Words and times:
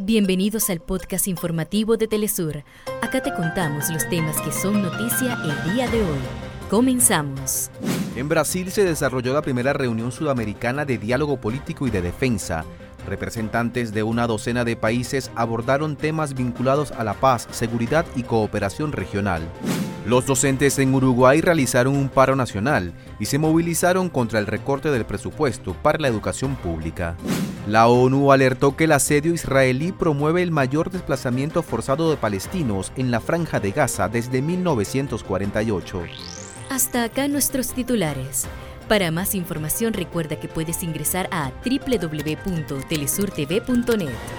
Bienvenidos 0.00 0.70
al 0.70 0.78
podcast 0.78 1.26
informativo 1.26 1.96
de 1.96 2.06
Telesur. 2.06 2.62
Acá 3.02 3.20
te 3.20 3.34
contamos 3.34 3.90
los 3.90 4.08
temas 4.08 4.40
que 4.40 4.52
son 4.52 4.80
noticia 4.80 5.36
el 5.42 5.74
día 5.74 5.88
de 5.88 6.00
hoy. 6.00 6.18
Comenzamos. 6.70 7.68
En 8.14 8.28
Brasil 8.28 8.70
se 8.70 8.84
desarrolló 8.84 9.34
la 9.34 9.42
primera 9.42 9.72
reunión 9.72 10.12
sudamericana 10.12 10.84
de 10.84 10.98
diálogo 10.98 11.40
político 11.40 11.88
y 11.88 11.90
de 11.90 12.00
defensa. 12.00 12.64
Representantes 13.08 13.92
de 13.92 14.04
una 14.04 14.28
docena 14.28 14.64
de 14.64 14.76
países 14.76 15.32
abordaron 15.34 15.96
temas 15.96 16.34
vinculados 16.34 16.92
a 16.92 17.02
la 17.02 17.14
paz, 17.14 17.48
seguridad 17.50 18.06
y 18.14 18.22
cooperación 18.22 18.92
regional. 18.92 19.42
Los 20.06 20.26
docentes 20.26 20.78
en 20.78 20.94
Uruguay 20.94 21.40
realizaron 21.40 21.96
un 21.96 22.08
paro 22.08 22.36
nacional 22.36 22.92
y 23.18 23.24
se 23.24 23.38
movilizaron 23.38 24.10
contra 24.10 24.38
el 24.38 24.46
recorte 24.46 24.92
del 24.92 25.06
presupuesto 25.06 25.74
para 25.74 25.98
la 25.98 26.06
educación 26.06 26.54
pública. 26.54 27.16
La 27.68 27.86
ONU 27.86 28.32
alertó 28.32 28.74
que 28.76 28.84
el 28.84 28.92
asedio 28.92 29.34
israelí 29.34 29.92
promueve 29.92 30.42
el 30.42 30.50
mayor 30.50 30.90
desplazamiento 30.90 31.62
forzado 31.62 32.08
de 32.08 32.16
palestinos 32.16 32.92
en 32.96 33.10
la 33.10 33.20
franja 33.20 33.60
de 33.60 33.72
Gaza 33.72 34.08
desde 34.08 34.40
1948. 34.40 36.02
Hasta 36.70 37.04
acá 37.04 37.28
nuestros 37.28 37.74
titulares. 37.74 38.46
Para 38.88 39.10
más 39.10 39.34
información 39.34 39.92
recuerda 39.92 40.40
que 40.40 40.48
puedes 40.48 40.82
ingresar 40.82 41.28
a 41.30 41.52
www.telesurtv.net. 41.62 44.37